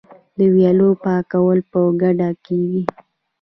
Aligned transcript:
د 0.37 0.39
ویالو 0.53 0.89
پاکول 1.03 1.59
په 1.71 1.79
ګډه 2.01 2.29
کیږي. 2.45 2.83